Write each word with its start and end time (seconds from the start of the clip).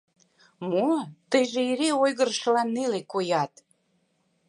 Мо, 0.69 0.91
тыйже 1.29 1.61
эре 1.71 1.89
ойгырышыла 2.03 2.63
неле 2.73 3.01
коят? 3.11 3.53